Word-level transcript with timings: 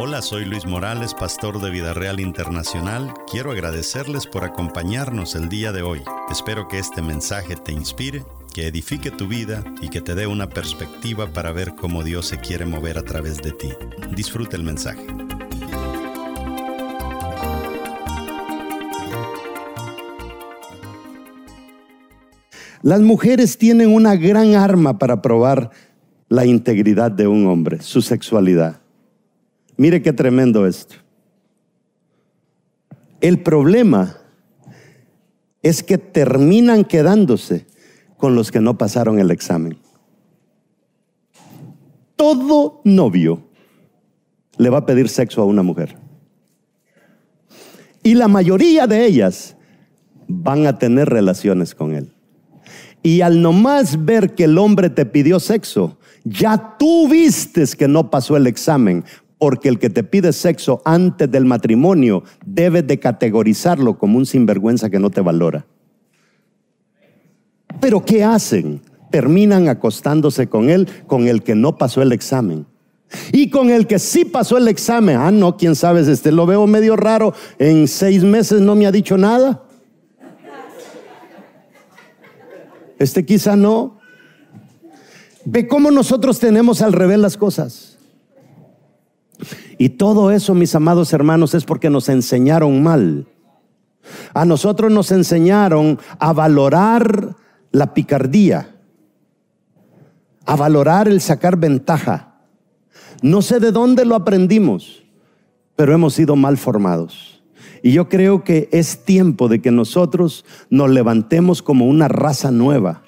Hola, 0.00 0.22
soy 0.22 0.44
Luis 0.44 0.64
Morales, 0.64 1.12
pastor 1.12 1.60
de 1.60 1.70
Vida 1.70 1.92
Real 1.92 2.20
Internacional. 2.20 3.12
Quiero 3.28 3.50
agradecerles 3.50 4.28
por 4.28 4.44
acompañarnos 4.44 5.34
el 5.34 5.48
día 5.48 5.72
de 5.72 5.82
hoy. 5.82 6.02
Espero 6.30 6.68
que 6.68 6.78
este 6.78 7.02
mensaje 7.02 7.56
te 7.56 7.72
inspire, 7.72 8.22
que 8.54 8.68
edifique 8.68 9.10
tu 9.10 9.26
vida 9.26 9.64
y 9.82 9.88
que 9.88 10.00
te 10.00 10.14
dé 10.14 10.28
una 10.28 10.48
perspectiva 10.48 11.32
para 11.32 11.50
ver 11.50 11.74
cómo 11.74 12.04
Dios 12.04 12.26
se 12.26 12.38
quiere 12.38 12.64
mover 12.64 12.96
a 12.96 13.02
través 13.02 13.42
de 13.42 13.50
ti. 13.50 13.70
Disfruta 14.14 14.54
el 14.54 14.62
mensaje. 14.62 15.04
Las 22.82 23.00
mujeres 23.00 23.58
tienen 23.58 23.92
una 23.92 24.14
gran 24.14 24.54
arma 24.54 24.96
para 24.96 25.20
probar 25.20 25.72
la 26.28 26.46
integridad 26.46 27.10
de 27.10 27.26
un 27.26 27.48
hombre, 27.48 27.82
su 27.82 28.00
sexualidad. 28.00 28.80
Mire 29.78 30.02
qué 30.02 30.12
tremendo 30.12 30.66
esto. 30.66 30.96
El 33.20 33.42
problema 33.42 34.16
es 35.62 35.84
que 35.84 35.98
terminan 35.98 36.84
quedándose 36.84 37.64
con 38.16 38.34
los 38.34 38.50
que 38.50 38.60
no 38.60 38.76
pasaron 38.76 39.20
el 39.20 39.30
examen. 39.30 39.78
Todo 42.16 42.80
novio 42.84 43.44
le 44.56 44.68
va 44.68 44.78
a 44.78 44.86
pedir 44.86 45.08
sexo 45.08 45.42
a 45.42 45.44
una 45.44 45.62
mujer. 45.62 45.96
Y 48.02 48.14
la 48.14 48.26
mayoría 48.26 48.88
de 48.88 49.06
ellas 49.06 49.56
van 50.26 50.66
a 50.66 50.76
tener 50.76 51.08
relaciones 51.08 51.76
con 51.76 51.94
él. 51.94 52.12
Y 53.04 53.20
al 53.20 53.40
nomás 53.42 54.04
ver 54.04 54.34
que 54.34 54.44
el 54.44 54.58
hombre 54.58 54.90
te 54.90 55.06
pidió 55.06 55.38
sexo, 55.38 55.98
ya 56.24 56.76
tú 56.78 57.08
vistes 57.08 57.76
que 57.76 57.86
no 57.86 58.10
pasó 58.10 58.36
el 58.36 58.48
examen, 58.48 59.04
porque 59.38 59.68
el 59.68 59.78
que 59.78 59.90
te 59.90 60.02
pide 60.02 60.32
sexo 60.32 60.82
antes 60.84 61.30
del 61.30 61.44
matrimonio 61.44 62.24
debes 62.44 62.86
de 62.86 62.98
categorizarlo 62.98 63.98
como 63.98 64.18
un 64.18 64.26
sinvergüenza 64.26 64.90
que 64.90 64.98
no 64.98 65.10
te 65.10 65.20
valora. 65.20 65.66
Pero 67.80 68.04
¿qué 68.04 68.24
hacen? 68.24 68.82
Terminan 69.10 69.68
acostándose 69.68 70.48
con 70.48 70.68
él, 70.68 70.88
con 71.06 71.28
el 71.28 71.42
que 71.42 71.54
no 71.54 71.78
pasó 71.78 72.02
el 72.02 72.12
examen. 72.12 72.66
Y 73.32 73.48
con 73.48 73.70
el 73.70 73.86
que 73.86 73.98
sí 73.98 74.24
pasó 74.24 74.58
el 74.58 74.68
examen, 74.68 75.16
ah, 75.16 75.30
no, 75.30 75.56
quién 75.56 75.74
sabe, 75.74 76.00
este 76.00 76.30
lo 76.30 76.44
veo 76.44 76.66
medio 76.66 76.94
raro, 76.94 77.32
en 77.58 77.88
seis 77.88 78.22
meses 78.22 78.60
no 78.60 78.74
me 78.74 78.86
ha 78.86 78.92
dicho 78.92 79.16
nada. 79.16 79.62
Este 82.98 83.24
quizá 83.24 83.56
no. 83.56 83.98
Ve 85.44 85.68
cómo 85.68 85.90
nosotros 85.90 86.38
tenemos 86.40 86.82
al 86.82 86.92
revés 86.92 87.18
las 87.18 87.36
cosas. 87.36 87.97
Y 89.78 89.90
todo 89.90 90.30
eso, 90.30 90.54
mis 90.54 90.74
amados 90.74 91.12
hermanos, 91.12 91.54
es 91.54 91.64
porque 91.64 91.90
nos 91.90 92.08
enseñaron 92.08 92.82
mal. 92.82 93.26
A 94.34 94.44
nosotros 94.44 94.90
nos 94.90 95.12
enseñaron 95.12 95.98
a 96.18 96.32
valorar 96.32 97.36
la 97.70 97.94
picardía, 97.94 98.76
a 100.46 100.56
valorar 100.56 101.08
el 101.08 101.20
sacar 101.20 101.56
ventaja. 101.56 102.40
No 103.22 103.42
sé 103.42 103.60
de 103.60 103.72
dónde 103.72 104.04
lo 104.04 104.14
aprendimos, 104.14 105.04
pero 105.76 105.92
hemos 105.92 106.14
sido 106.14 106.36
mal 106.36 106.56
formados. 106.56 107.42
Y 107.82 107.92
yo 107.92 108.08
creo 108.08 108.42
que 108.42 108.68
es 108.72 109.04
tiempo 109.04 109.48
de 109.48 109.60
que 109.60 109.70
nosotros 109.70 110.44
nos 110.70 110.90
levantemos 110.90 111.62
como 111.62 111.86
una 111.86 112.08
raza 112.08 112.50
nueva, 112.50 113.02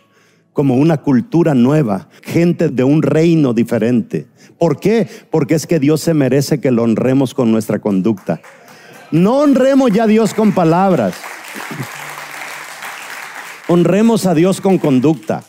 como 0.60 0.76
una 0.76 0.98
cultura 0.98 1.54
nueva, 1.54 2.10
gente 2.20 2.68
de 2.68 2.84
un 2.84 3.00
reino 3.00 3.54
diferente. 3.54 4.26
¿Por 4.58 4.78
qué? 4.78 5.08
Porque 5.30 5.54
es 5.54 5.66
que 5.66 5.80
Dios 5.80 6.02
se 6.02 6.12
merece 6.12 6.60
que 6.60 6.70
lo 6.70 6.82
honremos 6.82 7.32
con 7.32 7.50
nuestra 7.50 7.78
conducta. 7.78 8.42
No 9.10 9.38
honremos 9.38 9.90
ya 9.90 10.02
a 10.02 10.06
Dios 10.06 10.34
con 10.34 10.52
palabras. 10.52 11.14
Honremos 13.68 14.26
a 14.26 14.34
Dios 14.34 14.60
con 14.60 14.76
conducta. 14.76 15.44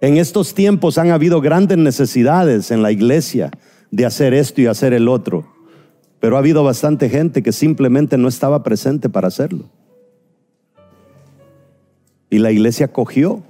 En 0.00 0.16
estos 0.16 0.52
tiempos 0.52 0.98
han 0.98 1.12
habido 1.12 1.40
grandes 1.40 1.78
necesidades 1.78 2.72
en 2.72 2.82
la 2.82 2.90
iglesia 2.90 3.52
de 3.92 4.04
hacer 4.04 4.34
esto 4.34 4.62
y 4.62 4.66
hacer 4.66 4.92
el 4.92 5.06
otro. 5.06 5.46
Pero 6.18 6.34
ha 6.34 6.40
habido 6.40 6.64
bastante 6.64 7.08
gente 7.08 7.44
que 7.44 7.52
simplemente 7.52 8.18
no 8.18 8.26
estaba 8.26 8.64
presente 8.64 9.08
para 9.08 9.28
hacerlo. 9.28 9.70
Y 12.30 12.38
la 12.38 12.50
iglesia 12.50 12.88
cogió 12.88 13.42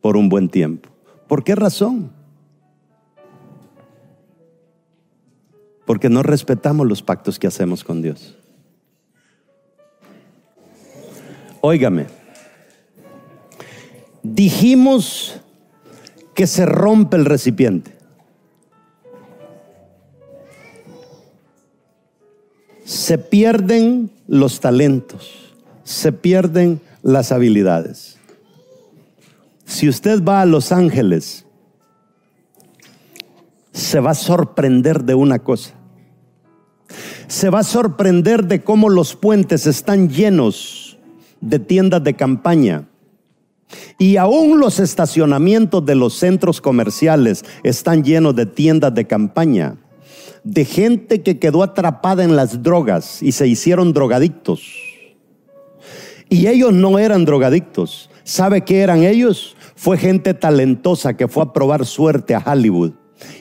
por 0.00 0.16
un 0.16 0.28
buen 0.28 0.48
tiempo. 0.48 0.88
¿Por 1.28 1.44
qué 1.44 1.54
razón? 1.54 2.12
Porque 5.86 6.08
no 6.08 6.22
respetamos 6.22 6.86
los 6.86 7.02
pactos 7.02 7.38
que 7.38 7.46
hacemos 7.46 7.84
con 7.84 8.02
Dios. 8.02 8.36
Óigame, 11.60 12.06
dijimos 14.22 15.40
que 16.34 16.46
se 16.46 16.66
rompe 16.66 17.16
el 17.16 17.24
recipiente. 17.24 18.02
se 22.92 23.18
pierden 23.18 24.10
los 24.26 24.60
talentos, 24.60 25.54
se 25.82 26.12
pierden 26.12 26.80
las 27.02 27.32
habilidades. 27.32 28.18
Si 29.64 29.88
usted 29.88 30.22
va 30.22 30.40
a 30.40 30.46
Los 30.46 30.72
Ángeles, 30.72 31.46
se 33.72 34.00
va 34.00 34.10
a 34.10 34.14
sorprender 34.14 35.04
de 35.04 35.14
una 35.14 35.38
cosa. 35.38 35.74
Se 37.26 37.48
va 37.48 37.60
a 37.60 37.64
sorprender 37.64 38.46
de 38.46 38.62
cómo 38.62 38.90
los 38.90 39.16
puentes 39.16 39.66
están 39.66 40.10
llenos 40.10 40.98
de 41.40 41.58
tiendas 41.58 42.04
de 42.04 42.14
campaña. 42.14 42.88
Y 43.98 44.18
aún 44.18 44.60
los 44.60 44.78
estacionamientos 44.78 45.84
de 45.86 45.94
los 45.94 46.14
centros 46.14 46.60
comerciales 46.60 47.44
están 47.62 48.04
llenos 48.04 48.36
de 48.36 48.44
tiendas 48.44 48.94
de 48.94 49.06
campaña 49.06 49.76
de 50.44 50.64
gente 50.64 51.22
que 51.22 51.38
quedó 51.38 51.62
atrapada 51.62 52.24
en 52.24 52.36
las 52.36 52.62
drogas 52.62 53.22
y 53.22 53.32
se 53.32 53.46
hicieron 53.46 53.92
drogadictos. 53.92 54.91
Y 56.32 56.46
ellos 56.46 56.72
no 56.72 56.98
eran 56.98 57.26
drogadictos. 57.26 58.08
¿Sabe 58.24 58.62
qué 58.62 58.80
eran 58.80 59.02
ellos? 59.02 59.54
Fue 59.76 59.98
gente 59.98 60.32
talentosa 60.32 61.14
que 61.14 61.28
fue 61.28 61.42
a 61.42 61.52
probar 61.52 61.84
suerte 61.84 62.34
a 62.34 62.38
Hollywood 62.38 62.92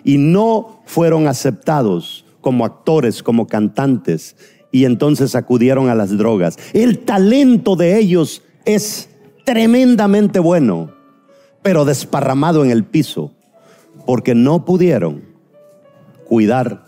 y 0.04 0.18
no 0.18 0.82
fueron 0.84 1.30
aceptados 1.30 2.26
como 2.42 2.66
actores, 2.66 3.24
como 3.24 3.48
cantantes, 3.48 4.36
y 4.74 4.84
entonces 4.84 5.36
acudieron 5.36 5.88
a 5.88 5.96
las 5.96 6.18
drogas. 6.18 6.58
El 6.74 7.00
talento 7.00 7.78
de 7.78 7.98
ellos 7.98 8.44
es 8.66 9.08
tremendamente 9.46 10.40
bueno, 10.40 10.92
pero 11.62 11.86
desparramado 11.86 12.66
en 12.66 12.72
el 12.72 12.84
piso, 12.84 13.32
porque 14.06 14.36
no 14.36 14.66
pudieron 14.66 15.24
cuidar 16.26 16.84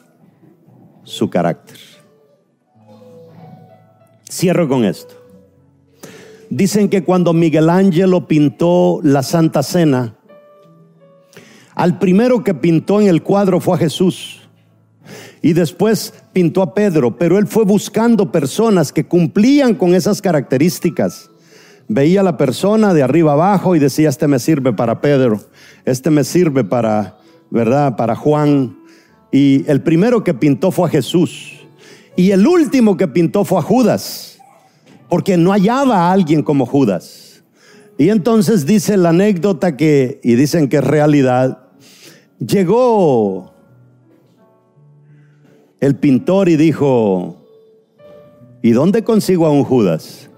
su 1.03 1.30
carácter. 1.30 1.78
Cierro 4.30 4.68
con 4.68 4.84
esto. 4.84 5.22
Dicen 6.56 6.88
que 6.88 7.03
cuando 7.03 7.34
Miguel 7.34 7.68
Ángelo 7.68 8.28
pintó 8.28 9.00
la 9.02 9.24
Santa 9.24 9.64
Cena, 9.64 10.14
al 11.74 11.97
primero 11.97 12.44
que 12.44 12.53
pintó 12.53 13.02
en 13.02 13.08
el 13.08 13.24
cuadro 13.24 13.59
fue 13.59 13.74
a 13.74 13.80
Jesús. 13.80 14.41
Y 15.41 15.53
después 15.53 16.14
pintó 16.31 16.62
a 16.62 16.75
Pedro, 16.75 17.18
pero 17.18 17.40
él 17.40 17.47
fue 17.47 17.66
buscando 17.66 18.31
personas 18.31 18.94
que 18.94 19.03
cumplían 19.03 19.74
con 19.74 19.96
esas 19.96 20.22
características. 20.22 21.31
Veía 21.88 22.22
la 22.22 22.38
persona 22.38 22.94
de 22.94 23.02
arriba 23.02 23.31
abajo 23.31 23.75
y 23.75 23.80
decía, 23.80 24.09
este 24.09 24.28
me 24.28 24.38
sirve 24.38 24.74
para 24.74 25.02
Pedro, 25.02 25.41
este 25.85 26.12
me 26.12 26.24
sirve 26.24 26.64
para, 26.64 27.18
¿verdad? 27.50 27.96
Para 27.96 28.16
Juan, 28.16 28.78
y 29.31 29.68
el 29.68 29.81
primero 29.81 30.23
que 30.23 30.35
pintó 30.35 30.70
fue 30.70 30.88
a 30.88 30.91
Jesús. 30.91 31.66
Y 32.16 32.29
el 32.29 32.46
último 32.46 32.96
que 32.96 33.08
pintó 33.08 33.44
fue 33.44 33.58
a 33.58 33.64
Judas. 33.64 34.33
Porque 35.13 35.37
no 35.37 35.51
hallaba 35.51 36.07
a 36.07 36.11
alguien 36.11 36.41
como 36.41 36.65
Judas. 36.65 37.43
Y 37.99 38.09
entonces 38.09 38.65
dice 38.65 38.97
la 38.97 39.09
anécdota 39.09 39.77
que, 39.77 40.19
y 40.23 40.33
dicen 40.33 40.67
que 40.67 40.77
es 40.77 40.83
realidad, 40.83 41.67
llegó 42.39 43.53
el 45.79 45.95
pintor 45.97 46.49
y 46.49 46.55
dijo, 46.55 47.45
¿y 48.63 48.71
dónde 48.71 49.03
consigo 49.03 49.45
a 49.45 49.51
un 49.51 49.63
Judas? 49.63 50.31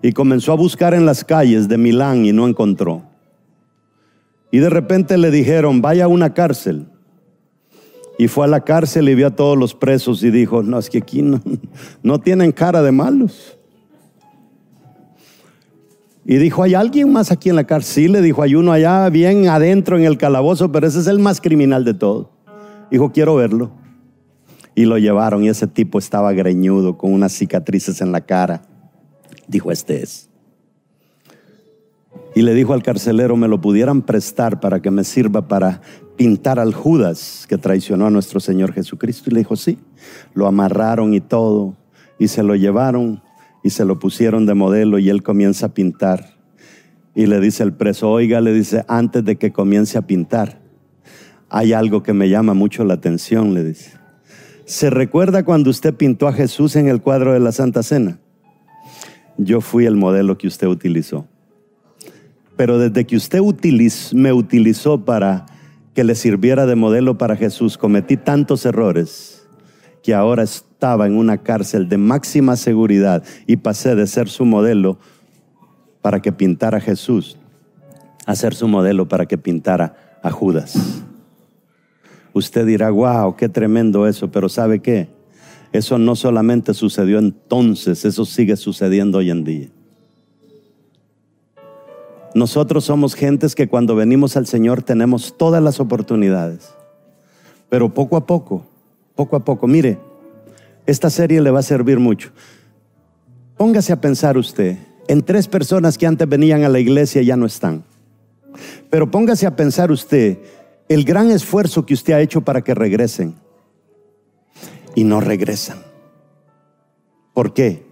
Y 0.00 0.12
comenzó 0.12 0.52
a 0.52 0.54
buscar 0.54 0.94
en 0.94 1.04
las 1.04 1.24
calles 1.24 1.66
de 1.66 1.76
Milán 1.76 2.24
y 2.26 2.32
no 2.32 2.46
encontró. 2.46 3.02
Y 4.52 4.58
de 4.58 4.70
repente 4.70 5.18
le 5.18 5.32
dijeron, 5.32 5.82
vaya 5.82 6.04
a 6.04 6.08
una 6.08 6.34
cárcel 6.34 6.86
y 8.20 8.28
fue 8.28 8.44
a 8.44 8.48
la 8.48 8.60
cárcel 8.60 9.08
y 9.08 9.14
vio 9.14 9.28
a 9.28 9.30
todos 9.30 9.56
los 9.56 9.74
presos 9.74 10.22
y 10.22 10.30
dijo, 10.30 10.62
no, 10.62 10.78
es 10.78 10.90
que 10.90 10.98
aquí 10.98 11.22
no, 12.02 12.20
tienen 12.20 12.52
cara 12.52 12.82
de 12.82 12.92
malos. 12.92 13.56
Y 16.26 16.36
dijo, 16.36 16.62
¿hay 16.62 16.74
alguien 16.74 17.10
más 17.10 17.32
aquí 17.32 17.48
en 17.48 17.56
la 17.56 17.64
cárcel? 17.64 17.94
Sí, 17.94 18.08
le 18.08 18.20
dijo, 18.20 18.42
hay 18.42 18.56
uno 18.56 18.72
allá 18.72 19.08
bien 19.08 19.48
adentro 19.48 19.96
en 19.96 20.04
el 20.04 20.18
calabozo, 20.18 20.70
pero 20.70 20.86
ese 20.86 21.00
es 21.00 21.06
el 21.06 21.18
más 21.18 21.40
criminal 21.40 21.82
de 21.82 21.94
todo. 21.94 22.30
Dijo, 22.90 23.10
quiero 23.10 23.36
verlo. 23.36 23.70
Y 24.74 24.84
lo 24.84 24.98
llevaron 24.98 25.42
y 25.42 25.48
ese 25.48 25.66
tipo 25.66 25.98
estaba 25.98 26.34
greñudo 26.34 26.98
con 26.98 27.14
unas 27.14 27.32
cicatrices 27.32 28.02
en 28.02 28.12
la 28.12 28.20
cara. 28.20 28.60
Dijo, 29.48 29.72
este 29.72 30.02
es. 30.02 30.28
Y 32.34 32.42
le 32.42 32.52
dijo 32.52 32.74
al 32.74 32.82
carcelero, 32.82 33.34
me 33.36 33.48
lo 33.48 33.62
pudieran 33.62 34.02
prestar 34.02 34.60
para 34.60 34.82
que 34.82 34.90
me 34.90 35.04
sirva 35.04 35.48
para 35.48 35.80
pintar 36.20 36.58
al 36.58 36.74
Judas 36.74 37.46
que 37.48 37.56
traicionó 37.56 38.04
a 38.04 38.10
nuestro 38.10 38.40
Señor 38.40 38.74
Jesucristo. 38.74 39.30
Y 39.30 39.32
le 39.32 39.40
dijo, 39.40 39.56
sí. 39.56 39.78
Lo 40.34 40.46
amarraron 40.46 41.14
y 41.14 41.22
todo. 41.22 41.78
Y 42.18 42.28
se 42.28 42.42
lo 42.42 42.54
llevaron 42.56 43.22
y 43.64 43.70
se 43.70 43.86
lo 43.86 43.98
pusieron 43.98 44.44
de 44.44 44.52
modelo 44.52 44.98
y 44.98 45.08
él 45.08 45.22
comienza 45.22 45.64
a 45.64 45.68
pintar. 45.72 46.36
Y 47.14 47.24
le 47.24 47.40
dice 47.40 47.62
el 47.62 47.72
preso, 47.72 48.10
oiga, 48.10 48.42
le 48.42 48.52
dice, 48.52 48.84
antes 48.86 49.24
de 49.24 49.36
que 49.36 49.50
comience 49.50 49.96
a 49.96 50.02
pintar, 50.02 50.60
hay 51.48 51.72
algo 51.72 52.02
que 52.02 52.12
me 52.12 52.28
llama 52.28 52.52
mucho 52.52 52.84
la 52.84 52.92
atención, 52.92 53.54
le 53.54 53.64
dice. 53.64 53.92
¿Se 54.66 54.90
recuerda 54.90 55.42
cuando 55.46 55.70
usted 55.70 55.94
pintó 55.94 56.28
a 56.28 56.34
Jesús 56.34 56.76
en 56.76 56.88
el 56.88 57.00
cuadro 57.00 57.32
de 57.32 57.40
la 57.40 57.52
Santa 57.52 57.82
Cena? 57.82 58.18
Yo 59.38 59.62
fui 59.62 59.86
el 59.86 59.96
modelo 59.96 60.36
que 60.36 60.48
usted 60.48 60.66
utilizó. 60.66 61.26
Pero 62.58 62.78
desde 62.78 63.06
que 63.06 63.16
usted 63.16 63.40
me 64.12 64.34
utilizó 64.34 65.02
para 65.02 65.46
que 65.94 66.04
le 66.04 66.14
sirviera 66.14 66.66
de 66.66 66.76
modelo 66.76 67.18
para 67.18 67.36
Jesús, 67.36 67.76
cometí 67.76 68.16
tantos 68.16 68.64
errores 68.64 69.48
que 70.02 70.14
ahora 70.14 70.42
estaba 70.42 71.06
en 71.06 71.16
una 71.16 71.38
cárcel 71.38 71.88
de 71.88 71.98
máxima 71.98 72.56
seguridad 72.56 73.22
y 73.46 73.56
pasé 73.56 73.94
de 73.94 74.06
ser 74.06 74.28
su 74.28 74.44
modelo 74.44 74.98
para 76.00 76.20
que 76.22 76.32
pintara 76.32 76.78
a 76.78 76.80
Jesús 76.80 77.36
a 78.26 78.34
ser 78.34 78.54
su 78.54 78.68
modelo 78.68 79.08
para 79.08 79.26
que 79.26 79.38
pintara 79.38 80.18
a 80.22 80.30
Judas. 80.30 81.02
Usted 82.32 82.64
dirá, 82.66 82.90
wow, 82.90 83.34
qué 83.34 83.48
tremendo 83.48 84.06
eso, 84.06 84.30
pero 84.30 84.48
¿sabe 84.48 84.80
qué? 84.80 85.08
Eso 85.72 85.98
no 85.98 86.14
solamente 86.14 86.74
sucedió 86.74 87.18
entonces, 87.18 88.04
eso 88.04 88.24
sigue 88.24 88.56
sucediendo 88.56 89.18
hoy 89.18 89.30
en 89.30 89.44
día. 89.44 89.68
Nosotros 92.34 92.84
somos 92.84 93.14
gentes 93.14 93.54
que 93.54 93.68
cuando 93.68 93.96
venimos 93.96 94.36
al 94.36 94.46
Señor 94.46 94.82
tenemos 94.82 95.36
todas 95.36 95.62
las 95.62 95.80
oportunidades, 95.80 96.70
pero 97.68 97.92
poco 97.92 98.16
a 98.16 98.26
poco, 98.26 98.64
poco 99.16 99.36
a 99.36 99.44
poco, 99.44 99.66
mire, 99.66 99.98
esta 100.86 101.10
serie 101.10 101.40
le 101.40 101.50
va 101.50 101.60
a 101.60 101.64
servir 101.64 101.98
mucho. 101.98 102.30
Póngase 103.56 103.92
a 103.92 104.00
pensar 104.00 104.38
usted 104.38 104.78
en 105.08 105.22
tres 105.22 105.48
personas 105.48 105.98
que 105.98 106.06
antes 106.06 106.28
venían 106.28 106.62
a 106.62 106.68
la 106.68 106.78
iglesia 106.78 107.20
y 107.20 107.26
ya 107.26 107.36
no 107.36 107.46
están. 107.46 107.84
Pero 108.90 109.10
póngase 109.10 109.46
a 109.46 109.56
pensar 109.56 109.90
usted 109.90 110.38
el 110.88 111.04
gran 111.04 111.30
esfuerzo 111.30 111.84
que 111.84 111.94
usted 111.94 112.14
ha 112.14 112.20
hecho 112.20 112.40
para 112.40 112.62
que 112.62 112.74
regresen 112.74 113.34
y 114.94 115.04
no 115.04 115.20
regresan. 115.20 115.78
¿Por 117.34 117.54
qué? 117.54 117.86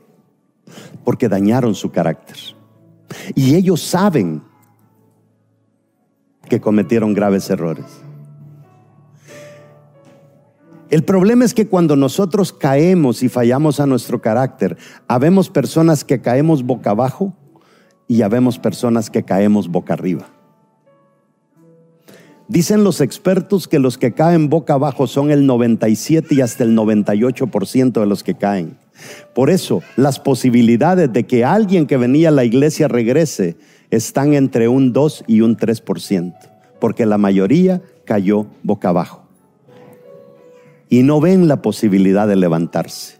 Porque 1.04 1.28
dañaron 1.28 1.74
su 1.74 1.90
carácter. 1.90 2.57
Y 3.34 3.54
ellos 3.54 3.82
saben 3.82 4.42
que 6.48 6.60
cometieron 6.60 7.14
graves 7.14 7.48
errores. 7.50 7.86
El 10.90 11.04
problema 11.04 11.44
es 11.44 11.52
que 11.52 11.68
cuando 11.68 11.96
nosotros 11.96 12.52
caemos 12.52 13.22
y 13.22 13.28
fallamos 13.28 13.78
a 13.78 13.86
nuestro 13.86 14.22
carácter, 14.22 14.78
habemos 15.06 15.50
personas 15.50 16.02
que 16.02 16.22
caemos 16.22 16.62
boca 16.62 16.90
abajo 16.90 17.34
y 18.06 18.22
habemos 18.22 18.58
personas 18.58 19.10
que 19.10 19.22
caemos 19.22 19.68
boca 19.68 19.92
arriba. 19.92 20.30
Dicen 22.48 22.82
los 22.82 23.02
expertos 23.02 23.68
que 23.68 23.78
los 23.78 23.98
que 23.98 24.14
caen 24.14 24.48
boca 24.48 24.72
abajo 24.72 25.06
son 25.06 25.30
el 25.30 25.44
97 25.44 26.34
y 26.34 26.40
hasta 26.40 26.64
el 26.64 26.74
98% 26.74 28.00
de 28.00 28.06
los 28.06 28.24
que 28.24 28.34
caen. 28.34 28.78
Por 29.34 29.50
eso, 29.50 29.82
las 29.96 30.18
posibilidades 30.18 31.12
de 31.12 31.24
que 31.24 31.44
alguien 31.44 31.86
que 31.86 31.96
venía 31.96 32.28
a 32.28 32.32
la 32.32 32.44
iglesia 32.44 32.88
regrese 32.88 33.56
están 33.90 34.34
entre 34.34 34.68
un 34.68 34.92
2 34.92 35.24
y 35.26 35.40
un 35.40 35.56
3%, 35.56 36.34
porque 36.80 37.06
la 37.06 37.18
mayoría 37.18 37.82
cayó 38.04 38.46
boca 38.62 38.90
abajo. 38.90 39.24
Y 40.88 41.02
no 41.02 41.20
ven 41.20 41.48
la 41.48 41.60
posibilidad 41.60 42.26
de 42.26 42.36
levantarse. 42.36 43.18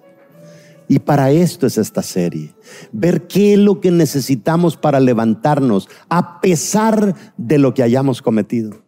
Y 0.89 1.01
para 1.01 1.31
esto 1.31 1.67
es 1.67 1.77
esta 1.77 2.03
serie. 2.03 2.55
Ver 2.93 3.27
qué 3.27 3.53
es 3.53 3.59
lo 3.59 3.81
que 3.81 3.91
necesitamos 3.91 4.77
para 4.77 5.01
levantarnos 5.01 5.89
a 6.09 6.41
pesar 6.41 7.15
de 7.37 7.59
lo 7.59 7.75
que 7.75 7.83
hayamos 7.83 8.23
cometido. 8.23 8.88